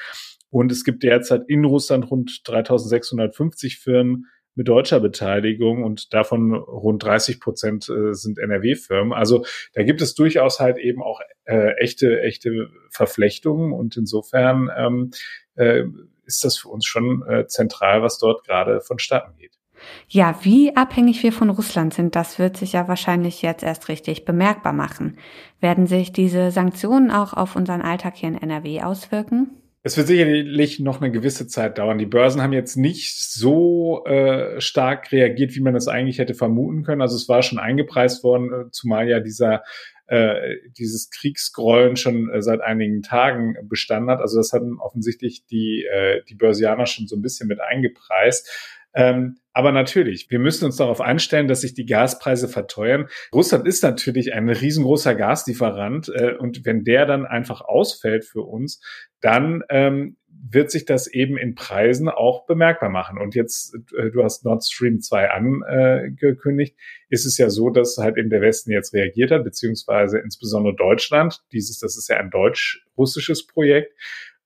Und 0.49 0.71
es 0.71 0.83
gibt 0.83 1.01
derzeit 1.01 1.41
in 1.47 1.65
Russland 1.65 2.11
rund 2.11 2.47
3650 2.47 3.79
Firmen, 3.79 4.27
mit 4.55 4.67
deutscher 4.67 4.99
Beteiligung 4.99 5.83
und 5.83 6.13
davon 6.13 6.53
rund 6.53 7.03
30 7.03 7.39
Prozent 7.39 7.89
äh, 7.89 8.13
sind 8.13 8.37
NRW-Firmen. 8.37 9.13
Also 9.13 9.45
da 9.73 9.83
gibt 9.83 10.01
es 10.01 10.13
durchaus 10.15 10.59
halt 10.59 10.77
eben 10.77 11.01
auch 11.01 11.21
äh, 11.45 11.73
echte, 11.79 12.21
echte 12.21 12.69
Verflechtungen 12.89 13.73
und 13.73 13.97
insofern 13.97 14.69
ähm, 14.75 15.11
äh, 15.55 15.83
ist 16.25 16.43
das 16.43 16.57
für 16.57 16.69
uns 16.69 16.85
schon 16.85 17.23
äh, 17.27 17.47
zentral, 17.47 18.01
was 18.01 18.17
dort 18.17 18.45
gerade 18.45 18.81
vonstatten 18.81 19.35
geht. 19.37 19.57
Ja, 20.07 20.39
wie 20.43 20.75
abhängig 20.75 21.21
wir 21.23 21.33
von 21.33 21.49
Russland 21.49 21.93
sind, 21.93 22.15
das 22.15 22.39
wird 22.39 22.55
sich 22.55 22.73
ja 22.73 22.87
wahrscheinlich 22.87 23.41
jetzt 23.41 23.63
erst 23.63 23.89
richtig 23.89 24.23
bemerkbar 24.23 24.71
machen. 24.71 25.17
Werden 25.59 25.87
sich 25.87 26.13
diese 26.13 26.51
Sanktionen 26.51 27.11
auch 27.11 27.33
auf 27.33 27.55
unseren 27.55 27.81
Alltag 27.81 28.15
hier 28.15 28.29
in 28.29 28.41
NRW 28.41 28.81
auswirken? 28.81 29.62
Es 29.85 29.97
wird 29.97 30.07
sicherlich 30.07 30.79
noch 30.79 31.01
eine 31.01 31.11
gewisse 31.11 31.45
Zeit 31.47 31.77
dauern. 31.77 31.97
Die 31.97 32.05
Börsen 32.05 32.41
haben 32.41 32.53
jetzt 32.53 32.77
nicht 32.77 33.19
so 33.19 34.05
äh, 34.05 34.61
stark 34.61 35.11
reagiert, 35.11 35.55
wie 35.55 35.59
man 35.59 35.75
es 35.75 35.89
eigentlich 35.89 36.19
hätte 36.19 36.33
vermuten 36.33 36.83
können. 36.83 37.01
Also 37.01 37.17
es 37.17 37.27
war 37.27 37.43
schon 37.43 37.59
eingepreist 37.59 38.23
worden, 38.23 38.53
äh, 38.53 38.71
zumal 38.71 39.09
ja 39.09 39.19
dieser 39.19 39.61
äh, 40.07 40.57
dieses 40.77 41.09
Kriegsgrollen 41.09 41.95
schon 41.95 42.29
äh, 42.29 42.41
seit 42.41 42.61
einigen 42.61 43.01
Tagen 43.01 43.55
bestanden 43.63 44.09
hat. 44.09 44.19
Also 44.19 44.37
das 44.37 44.53
hatten 44.53 44.79
offensichtlich 44.79 45.45
die, 45.45 45.85
äh, 45.85 46.21
die 46.29 46.35
Börsianer 46.35 46.85
schon 46.85 47.07
so 47.07 47.15
ein 47.15 47.21
bisschen 47.21 47.47
mit 47.47 47.59
eingepreist. 47.59 48.49
Ähm, 48.93 49.37
aber 49.53 49.71
natürlich, 49.71 50.29
wir 50.29 50.39
müssen 50.39 50.65
uns 50.65 50.77
darauf 50.77 50.99
einstellen, 50.99 51.47
dass 51.47 51.61
sich 51.61 51.73
die 51.73 51.85
Gaspreise 51.85 52.47
verteuern. 52.47 53.07
Russland 53.33 53.67
ist 53.67 53.83
natürlich 53.83 54.33
ein 54.33 54.49
riesengroßer 54.49 55.13
Gaslieferant 55.15 56.09
äh, 56.09 56.33
und 56.37 56.65
wenn 56.65 56.83
der 56.83 57.05
dann 57.05 57.25
einfach 57.25 57.61
ausfällt 57.61 58.25
für 58.25 58.41
uns, 58.41 58.81
dann 59.21 59.63
ähm, 59.69 60.17
wird 60.27 60.71
sich 60.71 60.85
das 60.85 61.07
eben 61.07 61.37
in 61.37 61.55
Preisen 61.55 62.09
auch 62.09 62.45
bemerkbar 62.45 62.89
machen. 62.89 63.17
Und 63.17 63.35
jetzt, 63.35 63.75
äh, 63.95 64.09
du 64.11 64.23
hast 64.23 64.43
Nord 64.43 64.63
Stream 64.65 64.99
2 64.99 65.29
angekündigt, 65.29 66.75
ist 67.09 67.25
es 67.25 67.37
ja 67.37 67.49
so, 67.49 67.69
dass 67.69 67.97
halt 67.97 68.17
eben 68.17 68.29
der 68.29 68.41
Westen 68.41 68.71
jetzt 68.71 68.93
reagiert 68.93 69.31
hat, 69.31 69.43
beziehungsweise 69.43 70.19
insbesondere 70.19 70.75
Deutschland. 70.75 71.41
Dieses, 71.51 71.79
das 71.79 71.97
ist 71.97 72.09
ja 72.09 72.17
ein 72.17 72.31
deutsch-russisches 72.31 73.47
Projekt 73.47 73.93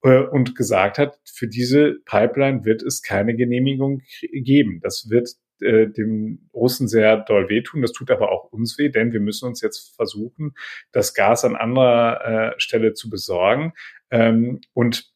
äh, 0.03 0.19
und 0.19 0.55
gesagt 0.55 0.97
hat, 0.97 1.19
für 1.25 1.47
diese 1.47 1.95
Pipeline 2.05 2.65
wird 2.65 2.83
es 2.83 3.01
keine 3.01 3.35
Genehmigung 3.35 4.01
geben. 4.31 4.79
Das 4.81 5.09
wird 5.09 5.29
äh, 5.61 5.87
dem 5.87 6.49
Russen 6.53 6.87
sehr 6.87 7.17
doll 7.17 7.49
wehtun. 7.49 7.81
Das 7.81 7.91
tut 7.91 8.11
aber 8.11 8.31
auch 8.31 8.51
uns 8.51 8.77
weh, 8.77 8.89
denn 8.89 9.13
wir 9.13 9.19
müssen 9.19 9.47
uns 9.47 9.61
jetzt 9.61 9.95
versuchen, 9.95 10.53
das 10.91 11.13
Gas 11.13 11.45
an 11.45 11.55
anderer 11.55 12.53
äh, 12.53 12.59
Stelle 12.59 12.93
zu 12.93 13.09
besorgen. 13.09 13.73
Ähm, 14.11 14.61
und 14.73 15.11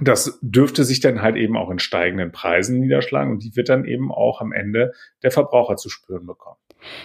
das 0.00 0.38
dürfte 0.42 0.84
sich 0.84 1.00
dann 1.00 1.22
halt 1.22 1.36
eben 1.36 1.56
auch 1.56 1.70
in 1.70 1.78
steigenden 1.78 2.32
Preisen 2.32 2.80
niederschlagen 2.80 3.30
und 3.30 3.44
die 3.44 3.54
wird 3.54 3.68
dann 3.68 3.84
eben 3.84 4.10
auch 4.10 4.40
am 4.40 4.52
Ende 4.52 4.92
der 5.22 5.30
Verbraucher 5.30 5.76
zu 5.76 5.88
spüren 5.88 6.26
bekommen. 6.26 6.56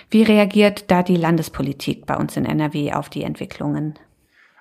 Wie 0.09 0.23
reagiert 0.23 0.89
da 0.89 1.03
die 1.03 1.15
Landespolitik 1.15 2.05
bei 2.05 2.15
uns 2.15 2.35
in 2.35 2.45
NRW 2.45 2.93
auf 2.93 3.09
die 3.09 3.23
Entwicklungen? 3.23 3.99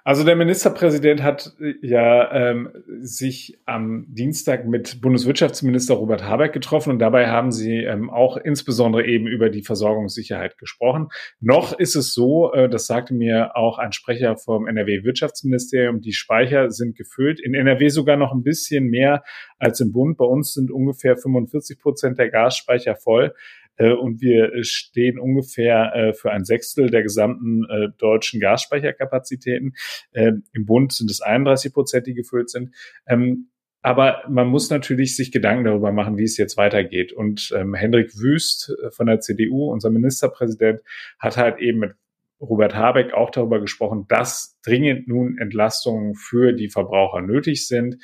Also 0.09 0.25
der 0.25 0.37
Ministerpräsident 0.37 1.23
hat 1.23 1.53
äh, 1.61 1.75
ja 1.83 2.33
ähm, 2.33 2.71
sich 3.01 3.59
am 3.67 4.07
Dienstag 4.09 4.67
mit 4.67 5.03
Bundeswirtschaftsminister 5.03 5.93
Robert 5.97 6.25
Habeck 6.25 6.55
getroffen 6.55 6.93
und 6.93 6.99
dabei 6.99 7.29
haben 7.29 7.53
sie 7.53 7.85
ähm, 7.85 8.09
auch 8.09 8.39
insbesondere 8.39 9.05
eben 9.05 9.27
über 9.27 9.51
die 9.51 9.63
Versorgungssicherheit 9.63 10.57
gesprochen. 10.57 11.09
Noch 11.41 11.79
ist 11.79 11.95
es 11.95 12.15
so, 12.15 12.51
äh, 12.55 12.71
das 12.71 12.87
sagte 12.87 13.13
mir 13.13 13.55
auch 13.55 13.77
ein 13.77 13.93
Sprecher 13.93 14.39
vom 14.39 14.67
NRW-Wirtschaftsministerium, 14.67 16.01
die 16.01 16.15
Speicher 16.15 16.71
sind 16.71 16.97
gefüllt. 16.97 17.39
In 17.39 17.53
NRW 17.53 17.91
sogar 17.91 18.17
noch 18.17 18.33
ein 18.33 18.43
bisschen 18.43 18.87
mehr 18.87 19.23
als 19.59 19.79
im 19.81 19.93
Bund. 19.93 20.17
Bei 20.17 20.25
uns 20.25 20.55
sind 20.55 20.71
ungefähr 20.71 21.19
45 21.19 21.81
Prozent 21.81 22.19
der 22.19 22.31
Gasspeicher 22.31 22.97
voll. 22.97 23.35
Äh, 23.79 23.93
und 23.93 24.21
wir 24.21 24.63
stehen 24.63 25.19
ungefähr 25.19 25.95
äh, 25.95 26.13
für 26.13 26.31
ein 26.31 26.45
Sechstel 26.45 26.91
der 26.91 27.03
gesamten 27.03 27.65
äh, 27.65 27.89
deutschen 27.97 28.41
Gasspeicherkapazitäten. 28.41 29.75
Ähm, 30.13 30.45
Im 30.53 30.67
Bund 30.67 30.93
sind 30.93 31.11
es 31.11 31.21
31 31.21 31.73
Prozent, 31.73 32.07
die 32.07 32.15
gefüllt 32.15 32.51
sind. 32.51 32.75
Ähm, 33.07 33.49
aber 33.81 34.25
man 34.29 34.49
muss 34.49 34.71
natürlich 34.71 35.17
sich 35.17 35.31
Gedanken 35.31 35.65
darüber 35.65 35.93
machen, 35.93 36.19
wie 36.19 36.25
es 36.25 36.37
jetzt 36.37 36.57
weitergeht. 36.57 37.13
Und 37.13 37.53
ähm, 37.57 37.75
Hendrik 37.75 38.19
Wüst 38.19 38.75
von 38.91 39.07
der 39.07 39.21
CDU, 39.21 39.71
unser 39.71 39.91
Ministerpräsident, 39.91 40.81
hat 41.19 41.37
halt 41.37 41.61
eben 41.61 41.79
mit 41.79 41.93
Robert 42.41 42.75
Habeck 42.75 43.13
auch 43.13 43.31
darüber 43.31 43.61
gesprochen, 43.61 44.07
dass 44.09 44.59
dringend 44.65 45.09
nun 45.09 45.39
Entlastungen 45.39 46.15
für 46.15 46.53
die 46.53 46.69
Verbraucher 46.69 47.21
nötig 47.21 47.67
sind. 47.67 47.97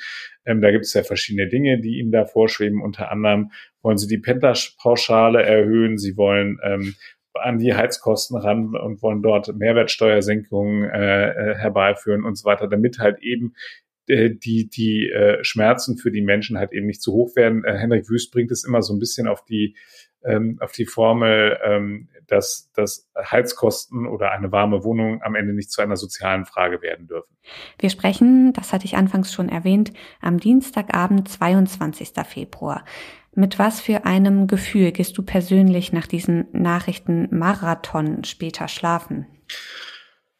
Ähm, 0.45 0.61
da 0.61 0.71
gibt 0.71 0.85
es 0.85 0.93
ja 0.93 1.03
verschiedene 1.03 1.47
Dinge, 1.47 1.79
die 1.79 1.99
ihm 1.99 2.11
da 2.11 2.25
vorschweben. 2.25 2.81
Unter 2.81 3.11
anderem 3.11 3.51
wollen 3.81 3.97
sie 3.97 4.07
die 4.07 4.17
Pendlerpauschale 4.17 5.43
erhöhen, 5.43 5.97
sie 5.97 6.17
wollen 6.17 6.59
ähm, 6.63 6.95
an 7.33 7.59
die 7.59 7.73
Heizkosten 7.73 8.37
ran 8.37 8.75
und 8.75 9.01
wollen 9.01 9.21
dort 9.21 9.53
Mehrwertsteuersenkungen 9.55 10.89
äh, 10.89 11.29
äh, 11.29 11.55
herbeiführen 11.55 12.23
und 12.23 12.37
so 12.37 12.45
weiter, 12.45 12.67
damit 12.67 12.99
halt 12.99 13.21
eben 13.21 13.53
die, 14.07 14.69
die 14.69 15.09
äh, 15.09 15.43
Schmerzen 15.43 15.97
für 15.97 16.11
die 16.11 16.21
Menschen 16.21 16.57
halt 16.57 16.73
eben 16.73 16.85
nicht 16.85 17.01
zu 17.01 17.13
hoch 17.13 17.35
werden. 17.35 17.63
Äh, 17.63 17.77
Henrik 17.77 18.09
Wüst 18.09 18.31
bringt 18.31 18.51
es 18.51 18.63
immer 18.63 18.81
so 18.81 18.93
ein 18.93 18.99
bisschen 18.99 19.27
auf 19.27 19.43
die 19.43 19.75
ähm, 20.25 20.57
auf 20.59 20.71
die 20.71 20.85
Formel, 20.85 21.57
ähm, 21.63 22.09
dass, 22.27 22.71
dass 22.73 23.09
Heizkosten 23.15 24.07
oder 24.07 24.31
eine 24.31 24.51
warme 24.51 24.83
Wohnung 24.83 25.21
am 25.21 25.35
Ende 25.35 25.53
nicht 25.53 25.71
zu 25.71 25.81
einer 25.81 25.97
sozialen 25.97 26.45
Frage 26.45 26.81
werden 26.81 27.07
dürfen. 27.07 27.35
Wir 27.79 27.89
sprechen, 27.89 28.51
das 28.53 28.73
hatte 28.73 28.85
ich 28.85 28.97
anfangs 28.97 29.31
schon 29.31 29.49
erwähnt, 29.49 29.93
am 30.21 30.39
Dienstagabend, 30.39 31.29
22. 31.29 32.09
Februar. 32.25 32.83
Mit 33.35 33.59
was 33.59 33.81
für 33.81 34.05
einem 34.05 34.47
Gefühl 34.47 34.91
gehst 34.91 35.17
du 35.17 35.21
persönlich 35.21 35.93
nach 35.93 36.07
diesen 36.07 36.47
Nachrichten 36.53 37.27
Marathon 37.31 38.23
später 38.23 38.67
schlafen? 38.67 39.27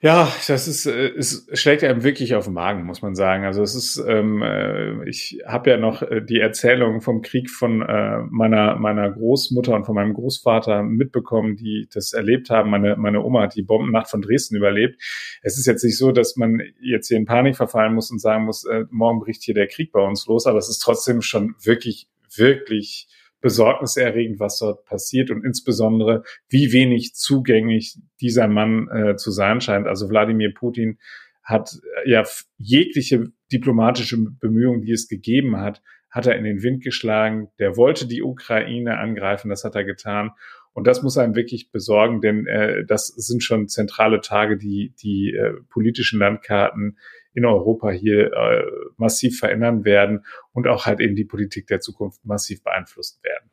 Ja, 0.01 0.31
das 0.47 0.67
ist, 0.67 0.85
äh, 0.85 1.13
es 1.17 1.47
schlägt 1.53 1.83
einem 1.83 2.03
wirklich 2.03 2.35
auf 2.35 2.45
den 2.45 2.53
Magen, 2.53 2.83
muss 2.83 3.01
man 3.01 3.15
sagen. 3.15 3.45
Also 3.45 3.63
es 3.63 3.75
ist, 3.75 3.97
ähm, 4.05 4.41
äh, 4.43 5.07
ich 5.09 5.39
habe 5.47 5.69
ja 5.69 5.77
noch 5.77 6.01
äh, 6.01 6.21
die 6.21 6.39
Erzählung 6.39 6.99
vom 7.01 7.21
Krieg 7.21 7.49
von 7.49 7.81
äh, 7.81 8.19
meiner 8.29 8.75
meiner 8.75 9.09
Großmutter 9.09 9.73
und 9.73 9.85
von 9.85 9.95
meinem 9.95 10.13
Großvater 10.13 10.83
mitbekommen, 10.83 11.55
die 11.55 11.87
das 11.93 12.11
erlebt 12.11 12.49
haben. 12.49 12.69
Meine 12.69 12.97
meine 12.97 13.23
Oma 13.23 13.43
hat 13.43 13.55
die 13.55 13.63
Bombennacht 13.63 14.09
von 14.09 14.21
Dresden 14.21 14.57
überlebt. 14.57 15.01
Es 15.41 15.57
ist 15.57 15.65
jetzt 15.65 15.83
nicht 15.83 15.97
so, 15.97 16.11
dass 16.11 16.35
man 16.35 16.61
jetzt 16.81 17.07
hier 17.07 17.17
in 17.17 17.25
Panik 17.25 17.55
verfallen 17.55 17.95
muss 17.95 18.11
und 18.11 18.19
sagen 18.19 18.45
muss, 18.45 18.65
äh, 18.65 18.83
morgen 18.91 19.19
bricht 19.21 19.43
hier 19.43 19.55
der 19.55 19.67
Krieg 19.67 19.93
bei 19.93 20.01
uns 20.01 20.27
los, 20.27 20.45
aber 20.45 20.57
es 20.59 20.69
ist 20.69 20.79
trotzdem 20.79 21.21
schon 21.21 21.55
wirklich 21.63 22.09
wirklich 22.35 23.07
besorgniserregend, 23.45 24.39
was 24.39 24.57
dort 24.57 24.85
passiert 24.85 25.29
und 25.29 25.45
insbesondere, 25.45 26.23
wie 26.49 26.73
wenig 26.73 27.13
zugänglich 27.13 27.95
dieser 28.19 28.47
Mann 28.47 28.87
äh, 28.87 29.17
zu 29.17 29.29
sein 29.29 29.61
scheint. 29.61 29.85
Also 29.85 30.09
Wladimir 30.09 30.51
Putin 30.51 30.97
hat 31.43 31.69
äh, 32.03 32.09
ja 32.09 32.23
jegliche 32.57 33.27
diplomatische 33.51 34.17
Bemühungen, 34.17 34.81
die 34.81 34.93
es 34.93 35.07
gegeben 35.07 35.57
hat, 35.57 35.83
hat 36.09 36.25
er 36.25 36.37
in 36.37 36.43
den 36.43 36.63
Wind 36.63 36.83
geschlagen. 36.83 37.49
Der 37.59 37.77
wollte 37.77 38.07
die 38.07 38.23
Ukraine 38.23 38.97
angreifen, 38.97 39.49
das 39.49 39.63
hat 39.63 39.75
er 39.75 39.83
getan. 39.83 40.31
Und 40.75 40.87
das 40.87 41.01
muss 41.01 41.17
einem 41.17 41.35
wirklich 41.35 41.71
besorgen, 41.71 42.19
denn 42.19 42.47
äh, 42.47 42.83
das 42.85 43.07
sind 43.07 43.41
schon 43.41 43.69
zentrale 43.69 44.19
Tage, 44.19 44.57
die 44.57 44.93
die 45.01 45.33
äh, 45.33 45.53
politischen 45.69 46.19
Landkarten 46.19 46.97
in 47.33 47.45
Europa 47.45 47.91
hier 47.91 48.33
äh, 48.33 48.63
massiv 48.97 49.39
verändern 49.39 49.85
werden 49.85 50.25
und 50.51 50.67
auch 50.67 50.85
halt 50.85 50.99
eben 50.99 51.15
die 51.15 51.23
Politik 51.23 51.67
der 51.67 51.79
Zukunft 51.79 52.25
massiv 52.25 52.61
beeinflussen 52.61 53.23
werden. 53.23 53.49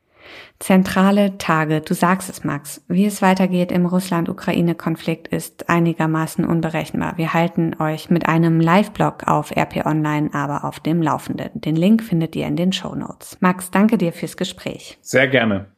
Zentrale 0.59 1.39
Tage, 1.39 1.81
du 1.81 1.95
sagst 1.95 2.29
es, 2.29 2.43
Max. 2.43 2.85
Wie 2.89 3.07
es 3.07 3.23
weitergeht 3.23 3.71
im 3.71 3.87
Russland-Ukraine-Konflikt 3.87 5.29
ist 5.29 5.69
einigermaßen 5.69 6.45
unberechenbar. 6.45 7.19
Wir 7.19 7.35
halten 7.35 7.77
euch 7.79 8.11
mit 8.11 8.27
einem 8.27 8.59
Live-Blog 8.59 9.29
auf 9.29 9.57
RP 9.57 9.87
Online 9.87 10.31
aber 10.33 10.65
auf 10.65 10.81
dem 10.81 11.03
Laufenden. 11.03 11.51
Den 11.55 11.77
Link 11.77 12.03
findet 12.03 12.35
ihr 12.35 12.47
in 12.49 12.57
den 12.57 12.73
Show 12.73 12.97
Notes. 12.97 13.37
Max, 13.41 13.71
danke 13.71 13.97
dir 13.97 14.13
fürs 14.13 14.37
Gespräch. 14.37 14.99
Sehr 15.03 15.29
gerne. 15.29 15.73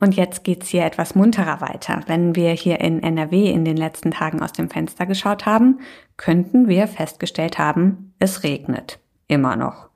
Und 0.00 0.16
jetzt 0.16 0.44
geht's 0.44 0.68
hier 0.68 0.84
etwas 0.84 1.14
munterer 1.14 1.60
weiter. 1.60 2.02
Wenn 2.06 2.34
wir 2.34 2.52
hier 2.52 2.80
in 2.80 3.02
NRW 3.02 3.50
in 3.50 3.64
den 3.64 3.76
letzten 3.76 4.10
Tagen 4.10 4.42
aus 4.42 4.52
dem 4.52 4.70
Fenster 4.70 5.06
geschaut 5.06 5.46
haben, 5.46 5.80
könnten 6.16 6.68
wir 6.68 6.88
festgestellt 6.88 7.58
haben, 7.58 8.14
es 8.18 8.42
regnet. 8.42 8.98
Immer 9.26 9.56
noch. 9.56 9.88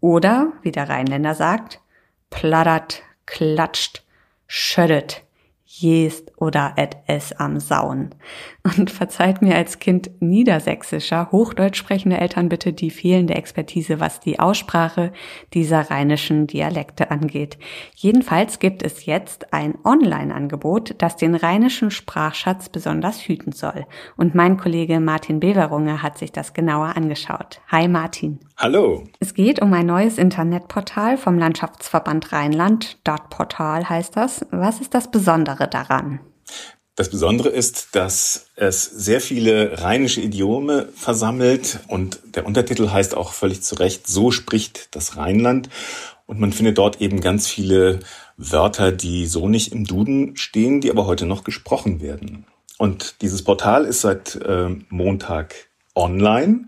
Oder, 0.00 0.52
wie 0.62 0.72
der 0.72 0.88
Rheinländer 0.88 1.34
sagt, 1.34 1.80
plattert, 2.30 3.02
klatscht, 3.26 4.04
schüttet 4.46 5.25
jest 5.80 6.32
oder 6.36 6.74
et 6.76 6.96
es 7.06 7.32
am 7.32 7.60
Sauen. 7.60 8.14
Und 8.64 8.90
verzeiht 8.90 9.42
mir 9.42 9.56
als 9.56 9.78
Kind 9.78 10.10
niedersächsischer, 10.20 11.30
hochdeutsch 11.30 11.76
sprechender 11.76 12.18
Eltern 12.18 12.48
bitte 12.48 12.72
die 12.72 12.90
fehlende 12.90 13.34
Expertise, 13.34 14.00
was 14.00 14.20
die 14.20 14.40
Aussprache 14.40 15.12
dieser 15.54 15.90
rheinischen 15.90 16.46
Dialekte 16.46 17.10
angeht. 17.10 17.58
Jedenfalls 17.94 18.58
gibt 18.58 18.82
es 18.82 19.06
jetzt 19.06 19.52
ein 19.52 19.74
Online-Angebot, 19.84 20.94
das 20.98 21.16
den 21.16 21.34
rheinischen 21.34 21.90
Sprachschatz 21.90 22.68
besonders 22.68 23.20
hüten 23.20 23.52
soll. 23.52 23.86
Und 24.16 24.34
mein 24.34 24.56
Kollege 24.56 24.98
Martin 25.00 25.40
Beverunge 25.40 26.02
hat 26.02 26.18
sich 26.18 26.32
das 26.32 26.54
genauer 26.54 26.96
angeschaut. 26.96 27.60
Hi 27.68 27.86
Martin. 27.86 28.40
Hallo. 28.58 29.04
Es 29.20 29.34
geht 29.34 29.60
um 29.60 29.72
ein 29.74 29.84
neues 29.84 30.16
Internetportal 30.16 31.18
vom 31.18 31.38
Landschaftsverband 31.38 32.32
Rheinland. 32.32 32.96
Dot 33.06 33.28
Portal 33.28 33.88
heißt 33.88 34.16
das. 34.16 34.46
Was 34.50 34.80
ist 34.80 34.94
das 34.94 35.10
Besondere 35.10 35.65
daran? 35.66 36.20
Das 36.96 37.10
Besondere 37.10 37.50
ist, 37.50 37.94
dass 37.94 38.46
es 38.56 38.84
sehr 38.84 39.20
viele 39.20 39.82
rheinische 39.82 40.22
Idiome 40.22 40.88
versammelt 40.94 41.80
und 41.88 42.20
der 42.34 42.46
Untertitel 42.46 42.90
heißt 42.90 43.14
auch 43.14 43.34
völlig 43.34 43.62
zu 43.62 43.74
Recht, 43.74 44.06
so 44.06 44.30
spricht 44.30 44.94
das 44.94 45.18
Rheinland. 45.18 45.68
Und 46.24 46.40
man 46.40 46.52
findet 46.52 46.78
dort 46.78 47.00
eben 47.00 47.20
ganz 47.20 47.46
viele 47.46 48.00
Wörter, 48.36 48.92
die 48.92 49.26
so 49.26 49.48
nicht 49.48 49.72
im 49.72 49.84
Duden 49.84 50.36
stehen, 50.36 50.80
die 50.80 50.90
aber 50.90 51.06
heute 51.06 51.26
noch 51.26 51.44
gesprochen 51.44 52.00
werden. 52.00 52.46
Und 52.78 53.16
dieses 53.20 53.42
Portal 53.44 53.84
ist 53.84 54.00
seit 54.00 54.34
äh, 54.36 54.70
Montag 54.88 55.54
online 55.94 56.66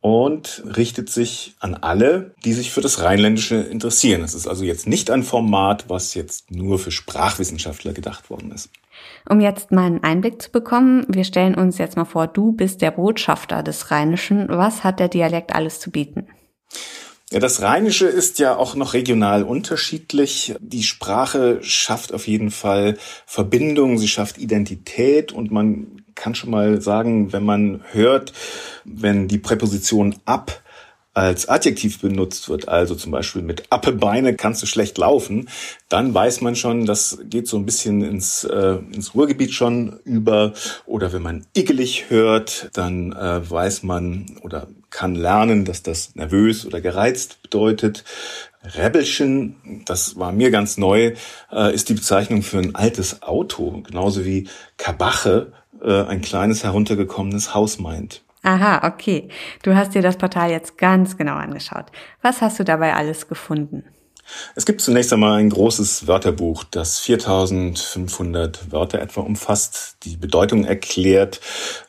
und 0.00 0.62
richtet 0.76 1.10
sich 1.10 1.56
an 1.58 1.74
alle, 1.74 2.34
die 2.44 2.52
sich 2.52 2.70
für 2.70 2.80
das 2.80 3.02
Rheinländische 3.02 3.56
interessieren. 3.56 4.22
Es 4.22 4.34
ist 4.34 4.46
also 4.46 4.64
jetzt 4.64 4.86
nicht 4.86 5.10
ein 5.10 5.22
Format, 5.22 5.88
was 5.88 6.14
jetzt 6.14 6.50
nur 6.50 6.78
für 6.78 6.90
Sprachwissenschaftler 6.90 7.92
gedacht 7.92 8.30
worden 8.30 8.52
ist. 8.52 8.70
Um 9.28 9.40
jetzt 9.40 9.72
mal 9.72 9.86
einen 9.86 10.04
Einblick 10.04 10.40
zu 10.40 10.50
bekommen, 10.50 11.04
wir 11.08 11.24
stellen 11.24 11.54
uns 11.54 11.78
jetzt 11.78 11.96
mal 11.96 12.04
vor, 12.04 12.28
du 12.28 12.52
bist 12.52 12.82
der 12.82 12.92
Botschafter 12.92 13.62
des 13.62 13.90
Rheinischen. 13.90 14.48
Was 14.48 14.84
hat 14.84 15.00
der 15.00 15.08
Dialekt 15.08 15.54
alles 15.54 15.80
zu 15.80 15.90
bieten? 15.90 16.28
Ja, 17.32 17.40
das 17.40 17.60
Rheinische 17.60 18.06
ist 18.06 18.38
ja 18.38 18.54
auch 18.54 18.76
noch 18.76 18.94
regional 18.94 19.42
unterschiedlich. 19.42 20.54
Die 20.60 20.84
Sprache 20.84 21.58
schafft 21.60 22.14
auf 22.14 22.28
jeden 22.28 22.52
Fall 22.52 22.96
Verbindung, 23.26 23.98
sie 23.98 24.06
schafft 24.06 24.38
Identität 24.38 25.32
und 25.32 25.50
man 25.50 26.04
kann 26.14 26.36
schon 26.36 26.50
mal 26.50 26.80
sagen, 26.80 27.32
wenn 27.32 27.44
man 27.44 27.82
hört, 27.90 28.32
wenn 28.84 29.26
die 29.26 29.38
Präposition 29.38 30.14
ab 30.24 30.62
als 31.16 31.48
Adjektiv 31.48 32.00
benutzt 32.00 32.50
wird, 32.50 32.68
also 32.68 32.94
zum 32.94 33.10
Beispiel 33.10 33.40
mit 33.40 33.72
Appebeine 33.72 34.36
kannst 34.36 34.62
du 34.62 34.66
schlecht 34.66 34.98
laufen, 34.98 35.48
dann 35.88 36.12
weiß 36.12 36.42
man 36.42 36.56
schon, 36.56 36.84
das 36.84 37.18
geht 37.24 37.48
so 37.48 37.56
ein 37.56 37.64
bisschen 37.64 38.02
ins, 38.02 38.44
äh, 38.44 38.76
ins 38.92 39.14
Ruhrgebiet 39.14 39.54
schon 39.54 39.98
über. 40.04 40.52
Oder 40.84 41.14
wenn 41.14 41.22
man 41.22 41.46
ickelig 41.54 42.10
hört, 42.10 42.68
dann 42.74 43.12
äh, 43.12 43.50
weiß 43.50 43.82
man 43.82 44.26
oder 44.42 44.68
kann 44.90 45.14
lernen, 45.14 45.64
dass 45.64 45.82
das 45.82 46.14
nervös 46.16 46.66
oder 46.66 46.82
gereizt 46.82 47.40
bedeutet. 47.40 48.04
Rebelchen, 48.62 49.84
das 49.86 50.18
war 50.18 50.32
mir 50.32 50.50
ganz 50.50 50.76
neu, 50.76 51.14
äh, 51.50 51.74
ist 51.74 51.88
die 51.88 51.94
Bezeichnung 51.94 52.42
für 52.42 52.58
ein 52.58 52.74
altes 52.74 53.22
Auto, 53.22 53.82
genauso 53.86 54.26
wie 54.26 54.48
Kabache 54.76 55.52
äh, 55.82 56.02
ein 56.02 56.20
kleines 56.20 56.62
heruntergekommenes 56.62 57.54
Haus 57.54 57.78
meint. 57.78 58.25
Aha, 58.46 58.86
okay. 58.86 59.28
Du 59.64 59.74
hast 59.74 59.96
dir 59.96 60.02
das 60.02 60.16
Portal 60.16 60.52
jetzt 60.52 60.78
ganz 60.78 61.16
genau 61.16 61.34
angeschaut. 61.34 61.86
Was 62.22 62.42
hast 62.42 62.60
du 62.60 62.64
dabei 62.64 62.94
alles 62.94 63.26
gefunden? 63.26 63.82
Es 64.54 64.64
gibt 64.64 64.80
zunächst 64.80 65.12
einmal 65.12 65.40
ein 65.40 65.50
großes 65.50 66.06
Wörterbuch, 66.06 66.62
das 66.62 67.00
4500 67.00 68.70
Wörter 68.70 69.00
etwa 69.00 69.22
umfasst, 69.22 69.96
die 70.04 70.16
Bedeutung 70.16 70.64
erklärt, 70.64 71.40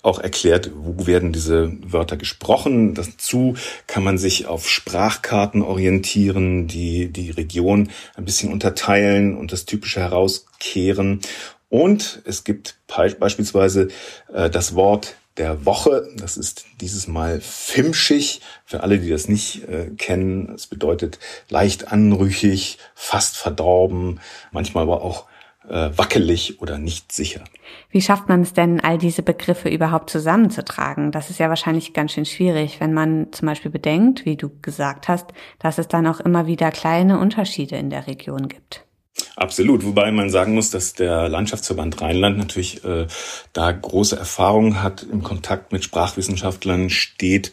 auch 0.01 0.17
erklärt, 0.17 0.71
wo 0.75 1.05
werden 1.05 1.31
diese 1.31 1.71
Wörter 1.83 2.17
gesprochen. 2.17 2.95
Dazu 2.95 3.53
kann 3.85 4.03
man 4.03 4.17
sich 4.17 4.47
auf 4.47 4.67
Sprachkarten 4.67 5.61
orientieren, 5.61 6.65
die 6.65 7.13
die 7.13 7.29
Region 7.29 7.91
ein 8.15 8.25
bisschen 8.25 8.51
unterteilen 8.51 9.37
und 9.37 9.51
das 9.51 9.65
Typische 9.65 9.99
herauskehren. 9.99 11.21
Und 11.69 12.23
es 12.25 12.43
gibt 12.43 12.79
beispielsweise 12.87 13.89
äh, 14.33 14.49
das 14.49 14.73
Wort 14.73 15.17
der 15.37 15.65
Woche. 15.65 16.07
Das 16.17 16.37
ist 16.37 16.65
dieses 16.81 17.07
Mal 17.07 17.39
Fimschig. 17.41 18.41
Für 18.65 18.81
alle, 18.81 18.99
die 18.99 19.09
das 19.09 19.27
nicht 19.27 19.67
äh, 19.67 19.91
kennen, 19.97 20.53
es 20.53 20.67
bedeutet 20.67 21.19
leicht 21.49 21.91
anrüchig, 21.91 22.77
fast 22.95 23.37
verdorben, 23.37 24.19
manchmal 24.51 24.83
aber 24.83 25.01
auch 25.01 25.25
äh, 25.69 25.89
wackelig 25.95 26.61
oder 26.61 26.77
nicht 26.77 27.11
sicher. 27.11 27.43
Wie 27.89 28.01
schafft 28.01 28.29
man 28.29 28.41
es 28.41 28.53
denn, 28.53 28.79
all 28.79 28.97
diese 28.97 29.21
Begriffe 29.21 29.69
überhaupt 29.69 30.09
zusammenzutragen? 30.09 31.11
Das 31.11 31.29
ist 31.29 31.39
ja 31.39 31.49
wahrscheinlich 31.49 31.93
ganz 31.93 32.13
schön 32.13 32.25
schwierig, 32.25 32.79
wenn 32.79 32.93
man 32.93 33.31
zum 33.31 33.47
Beispiel 33.47 33.71
bedenkt, 33.71 34.25
wie 34.25 34.37
du 34.37 34.49
gesagt 34.61 35.07
hast, 35.07 35.27
dass 35.59 35.77
es 35.77 35.87
dann 35.87 36.07
auch 36.07 36.19
immer 36.19 36.47
wieder 36.47 36.71
kleine 36.71 37.19
Unterschiede 37.19 37.75
in 37.75 37.89
der 37.89 38.07
Region 38.07 38.47
gibt. 38.47 38.86
Absolut, 39.37 39.85
wobei 39.85 40.11
man 40.11 40.31
sagen 40.31 40.55
muss, 40.55 40.71
dass 40.71 40.93
der 40.93 41.29
Landschaftsverband 41.29 42.01
Rheinland 42.01 42.39
natürlich 42.39 42.83
äh, 42.83 43.05
da 43.53 43.71
große 43.71 44.17
Erfahrung 44.17 44.81
hat, 44.81 45.03
im 45.03 45.21
Kontakt 45.21 45.71
mit 45.71 45.83
Sprachwissenschaftlern 45.83 46.89
steht, 46.89 47.51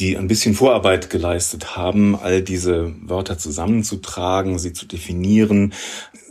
die 0.00 0.18
ein 0.18 0.26
bisschen 0.26 0.54
Vorarbeit 0.54 1.10
geleistet 1.10 1.76
haben, 1.76 2.16
all 2.16 2.42
diese 2.42 2.92
Wörter 3.08 3.38
zusammenzutragen, 3.38 4.58
sie 4.58 4.72
zu 4.72 4.84
definieren. 4.84 5.74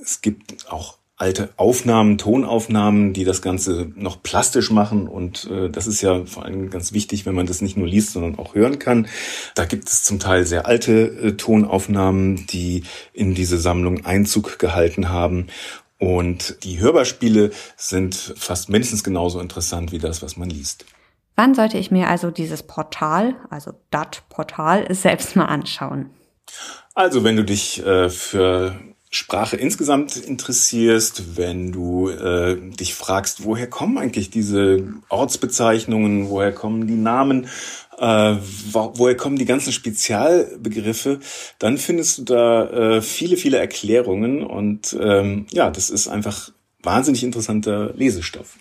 Es 0.03 0.19
gibt 0.19 0.69
auch 0.69 0.97
alte 1.21 1.49
Aufnahmen, 1.55 2.17
Tonaufnahmen, 2.17 3.13
die 3.13 3.23
das 3.23 3.43
Ganze 3.43 3.91
noch 3.95 4.23
plastisch 4.23 4.71
machen. 4.71 5.07
Und 5.07 5.49
äh, 5.51 5.69
das 5.69 5.85
ist 5.85 6.01
ja 6.01 6.25
vor 6.25 6.45
allem 6.45 6.71
ganz 6.71 6.93
wichtig, 6.93 7.27
wenn 7.27 7.35
man 7.35 7.45
das 7.45 7.61
nicht 7.61 7.77
nur 7.77 7.87
liest, 7.87 8.13
sondern 8.13 8.39
auch 8.39 8.55
hören 8.55 8.79
kann. 8.79 9.07
Da 9.53 9.65
gibt 9.65 9.87
es 9.87 10.03
zum 10.03 10.19
Teil 10.19 10.47
sehr 10.47 10.65
alte 10.65 10.91
äh, 10.93 11.31
Tonaufnahmen, 11.37 12.47
die 12.47 12.83
in 13.13 13.35
diese 13.35 13.59
Sammlung 13.59 14.03
Einzug 14.03 14.57
gehalten 14.57 15.09
haben. 15.09 15.47
Und 15.99 16.63
die 16.63 16.79
Hörbeispiele 16.79 17.51
sind 17.77 18.15
fast 18.15 18.69
mindestens 18.69 19.03
genauso 19.03 19.39
interessant 19.39 19.91
wie 19.91 19.99
das, 19.99 20.23
was 20.23 20.37
man 20.37 20.49
liest. 20.49 20.85
Wann 21.35 21.53
sollte 21.53 21.77
ich 21.77 21.91
mir 21.91 22.09
also 22.09 22.31
dieses 22.31 22.63
Portal, 22.63 23.35
also 23.51 23.73
dat 23.91 24.23
Portal, 24.29 24.91
selbst 24.93 25.35
mal 25.35 25.45
anschauen? 25.45 26.09
Also, 26.95 27.23
wenn 27.23 27.35
du 27.35 27.45
dich 27.45 27.85
äh, 27.85 28.09
für 28.09 28.75
Sprache 29.13 29.57
insgesamt 29.57 30.15
interessierst, 30.15 31.37
wenn 31.37 31.73
du 31.73 32.07
äh, 32.07 32.55
dich 32.55 32.95
fragst, 32.95 33.43
woher 33.43 33.69
kommen 33.69 33.97
eigentlich 33.97 34.29
diese 34.29 34.85
Ortsbezeichnungen, 35.09 36.29
woher 36.29 36.53
kommen 36.53 36.87
die 36.87 36.95
Namen, 36.95 37.47
äh, 37.97 38.35
wo, 38.71 38.93
woher 38.95 39.17
kommen 39.17 39.35
die 39.35 39.45
ganzen 39.45 39.73
Spezialbegriffe, 39.73 41.19
dann 41.59 41.77
findest 41.77 42.19
du 42.19 42.23
da 42.23 42.69
äh, 42.69 43.01
viele, 43.01 43.35
viele 43.35 43.57
Erklärungen 43.57 44.43
und 44.43 44.97
ähm, 44.97 45.45
ja, 45.51 45.69
das 45.69 45.89
ist 45.89 46.07
einfach 46.07 46.49
wahnsinnig 46.81 47.25
interessanter 47.25 47.93
Lesestoff. 47.93 48.57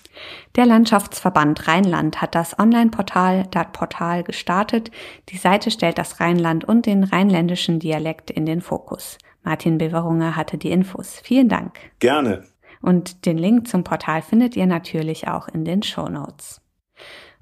Der 0.56 0.66
Landschaftsverband 0.66 1.68
Rheinland 1.68 2.20
hat 2.20 2.34
das 2.34 2.58
Online-Portal 2.58 3.46
Dat 3.52 3.72
Portal 3.72 4.24
gestartet. 4.24 4.90
Die 5.28 5.38
Seite 5.38 5.70
stellt 5.70 5.96
das 5.96 6.18
Rheinland 6.18 6.64
und 6.64 6.86
den 6.86 7.04
rheinländischen 7.04 7.78
Dialekt 7.78 8.32
in 8.32 8.46
den 8.46 8.60
Fokus. 8.60 9.16
Martin 9.42 9.78
Beverunger 9.78 10.36
hatte 10.36 10.58
die 10.58 10.70
Infos. 10.70 11.20
Vielen 11.22 11.48
Dank. 11.48 11.78
Gerne. 11.98 12.44
Und 12.82 13.26
den 13.26 13.38
Link 13.38 13.68
zum 13.68 13.84
Portal 13.84 14.22
findet 14.22 14.56
ihr 14.56 14.66
natürlich 14.66 15.28
auch 15.28 15.48
in 15.48 15.64
den 15.64 15.82
Show 15.82 16.08
Notes. 16.08 16.60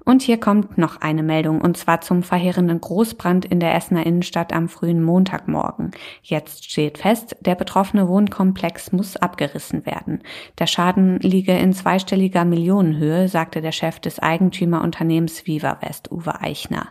Und 0.05 0.21
hier 0.23 0.39
kommt 0.39 0.77
noch 0.77 1.01
eine 1.01 1.21
Meldung, 1.23 1.61
und 1.61 1.77
zwar 1.77 2.01
zum 2.01 2.23
verheerenden 2.23 2.81
Großbrand 2.81 3.45
in 3.45 3.59
der 3.59 3.75
Essener 3.75 4.05
Innenstadt 4.05 4.53
am 4.53 4.67
frühen 4.67 5.03
Montagmorgen. 5.03 5.91
Jetzt 6.23 6.71
steht 6.71 6.97
fest, 6.97 7.35
der 7.41 7.55
betroffene 7.55 8.07
Wohnkomplex 8.07 8.91
muss 8.91 9.17
abgerissen 9.17 9.85
werden. 9.85 10.23
Der 10.57 10.67
Schaden 10.67 11.19
liege 11.19 11.51
in 11.51 11.73
zweistelliger 11.73 12.43
Millionenhöhe, 12.43 13.27
sagte 13.27 13.61
der 13.61 13.71
Chef 13.71 13.99
des 13.99 14.19
Eigentümerunternehmens 14.19 15.45
Viva 15.45 15.77
West, 15.81 16.11
Uwe 16.11 16.41
Eichner. 16.41 16.87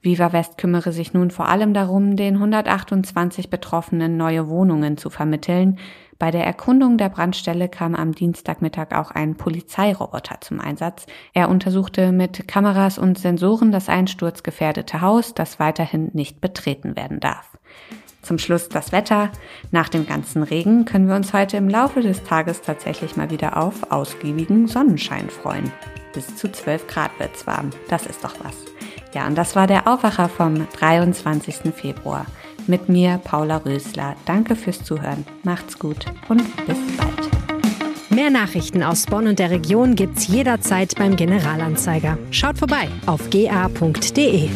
Viva 0.00 0.32
West 0.32 0.58
kümmere 0.58 0.92
sich 0.92 1.12
nun 1.12 1.30
vor 1.30 1.48
allem 1.48 1.74
darum, 1.74 2.16
den 2.16 2.34
128 2.34 3.50
Betroffenen 3.50 4.16
neue 4.16 4.48
Wohnungen 4.48 4.96
zu 4.96 5.10
vermitteln. 5.10 5.78
Bei 6.18 6.30
der 6.30 6.44
Erkundung 6.44 6.98
der 6.98 7.08
Brandstelle 7.08 7.68
kam 7.68 7.94
am 7.94 8.12
Dienstagmittag 8.12 8.92
auch 8.92 9.10
ein 9.10 9.36
Polizeiroboter 9.36 10.40
zum 10.40 10.60
Einsatz. 10.60 11.06
Er 11.32 11.48
untersuchte 11.48 12.12
mit 12.12 12.48
Kameras 12.48 12.98
und 12.98 13.18
Sensoren 13.18 13.70
das 13.70 13.88
einsturzgefährdete 13.88 15.00
Haus, 15.00 15.34
das 15.34 15.60
weiterhin 15.60 16.10
nicht 16.12 16.40
betreten 16.40 16.96
werden 16.96 17.20
darf. 17.20 17.56
Zum 18.22 18.38
Schluss 18.38 18.68
das 18.68 18.92
Wetter. 18.92 19.30
Nach 19.70 19.88
dem 19.88 20.06
ganzen 20.06 20.42
Regen 20.42 20.84
können 20.84 21.08
wir 21.08 21.14
uns 21.14 21.32
heute 21.32 21.56
im 21.56 21.68
Laufe 21.68 22.02
des 22.02 22.24
Tages 22.24 22.62
tatsächlich 22.62 23.16
mal 23.16 23.30
wieder 23.30 23.56
auf 23.56 23.90
ausgiebigen 23.90 24.66
Sonnenschein 24.66 25.30
freuen. 25.30 25.72
Bis 26.14 26.36
zu 26.36 26.50
12 26.50 26.88
Grad 26.88 27.10
wird's 27.18 27.46
warm. 27.46 27.70
Das 27.88 28.06
ist 28.06 28.24
doch 28.24 28.34
was. 28.42 28.77
Ja, 29.14 29.26
und 29.26 29.36
das 29.36 29.56
war 29.56 29.66
der 29.66 29.86
Aufwacher 29.86 30.28
vom 30.28 30.66
23. 30.78 31.74
Februar. 31.74 32.26
Mit 32.66 32.88
mir, 32.88 33.18
Paula 33.24 33.58
Rösler. 33.58 34.14
Danke 34.26 34.54
fürs 34.54 34.84
Zuhören. 34.84 35.24
Macht's 35.42 35.78
gut 35.78 36.04
und 36.28 36.42
bis 36.66 36.76
bald. 36.96 37.38
Mehr 38.10 38.30
Nachrichten 38.30 38.82
aus 38.82 39.06
Bonn 39.06 39.28
und 39.28 39.38
der 39.38 39.50
Region 39.50 39.94
gibt's 39.94 40.26
jederzeit 40.26 40.94
beim 40.96 41.16
Generalanzeiger. 41.16 42.18
Schaut 42.30 42.58
vorbei 42.58 42.88
auf 43.06 43.30
ga.de. 43.30 44.48